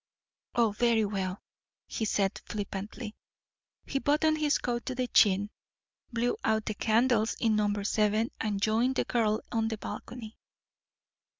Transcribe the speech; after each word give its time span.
"Oh, 0.55 0.71
very 0.71 1.05
well," 1.05 1.43
he 1.85 2.05
said 2.05 2.41
flippantly. 2.47 3.15
He 3.85 3.99
buttoned 3.99 4.39
his 4.39 4.57
coat 4.57 4.83
to 4.87 4.95
the 4.95 5.05
chin, 5.07 5.51
blew 6.11 6.37
out 6.43 6.65
the 6.65 6.73
candles 6.73 7.35
in 7.39 7.55
number 7.55 7.83
seven, 7.83 8.31
and 8.41 8.59
joined 8.59 8.95
the 8.95 9.05
girl 9.05 9.41
on 9.51 9.67
the 9.67 9.77
balcony. 9.77 10.39